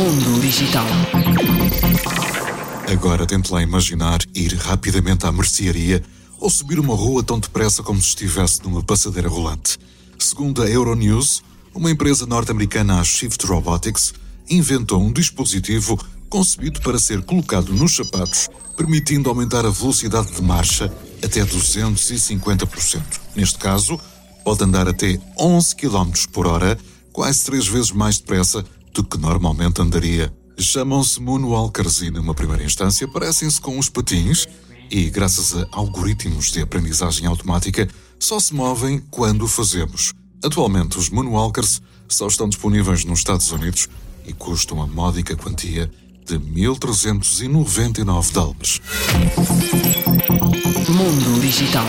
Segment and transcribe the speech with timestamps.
[0.00, 0.86] Mundo Digital.
[2.90, 6.02] Agora tente lá imaginar ir rapidamente à mercearia
[6.38, 9.78] ou subir uma rua tão depressa como se estivesse numa passadeira rolante.
[10.18, 11.42] Segundo a Euronews,
[11.74, 14.14] uma empresa norte-americana, a Shift Robotics,
[14.48, 18.48] inventou um dispositivo concebido para ser colocado nos sapatos,
[18.78, 20.90] permitindo aumentar a velocidade de marcha
[21.22, 23.02] até 250%.
[23.36, 24.00] Neste caso,
[24.42, 26.78] pode andar até 11 km por hora,
[27.12, 30.32] quase três vezes mais depressa do que normalmente andaria.
[30.58, 34.46] Chamam-se Moonwalkers e, numa primeira instância, parecem-se com os patins
[34.90, 37.88] e, graças a algoritmos de aprendizagem automática,
[38.18, 40.12] só se movem quando o fazemos.
[40.44, 43.88] Atualmente, os Moonwalkers só estão disponíveis nos Estados Unidos
[44.26, 45.90] e custam a módica quantia
[46.26, 48.80] de 1.399 dólares.
[50.88, 51.86] Mundo Digital.